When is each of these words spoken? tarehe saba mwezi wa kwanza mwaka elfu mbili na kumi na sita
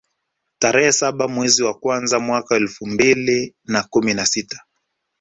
tarehe 0.59 0.91
saba 0.91 1.27
mwezi 1.27 1.63
wa 1.63 1.73
kwanza 1.73 2.19
mwaka 2.19 2.55
elfu 2.55 2.85
mbili 2.87 3.55
na 3.65 3.83
kumi 3.83 4.13
na 4.13 4.25
sita 4.25 4.65